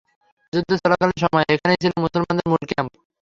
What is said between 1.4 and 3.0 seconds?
এখানেই ছিল মুসলমানদের মূল ক্যাম্প।